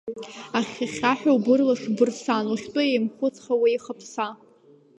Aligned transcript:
Ахьхьа-хьхьаҳәа 0.57 1.31
убырлаш 1.37 1.81
бырсан, 1.95 2.45
ухьтәы 2.51 2.81
еимхәыцха 2.87 3.53
уеихаԥса. 3.61 4.27